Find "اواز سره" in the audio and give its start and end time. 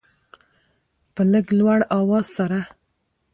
1.97-2.59